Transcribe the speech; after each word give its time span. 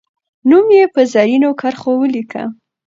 نوم 0.49 0.67
یې 0.77 0.85
په 0.93 1.01
زرینو 1.13 1.49
کرښو 1.59 1.91
ولیکه. 1.99 2.43